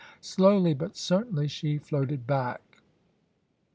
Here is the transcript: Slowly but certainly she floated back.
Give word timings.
Slowly 0.19 0.73
but 0.73 0.97
certainly 0.97 1.47
she 1.47 1.77
floated 1.77 2.25
back. 2.25 2.79